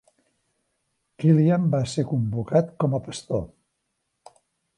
Kilian 1.23 1.67
va 1.75 1.81
ser 1.93 2.07
convocat 2.15 2.73
com 2.85 2.97
a 2.97 3.01
pastor. 3.11 3.45